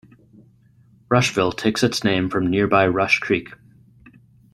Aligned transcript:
Rushville 1.09 1.51
takes 1.51 1.83
its 1.83 2.03
name 2.03 2.31
from 2.31 2.47
nearby 2.49 2.87
Rush 2.87 3.19
Creek. 3.19 3.49